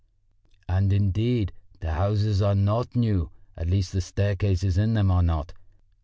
And, 0.67 0.91
indeed, 0.91 1.53
the 1.79 1.91
houses 1.93 2.41
are 2.41 2.55
not 2.55 2.95
new, 2.95 3.29
at 3.55 3.69
least 3.69 3.93
the 3.93 4.01
staircases 4.01 4.75
in 4.75 4.95
them 4.95 5.11
are 5.11 5.21
not. 5.21 5.53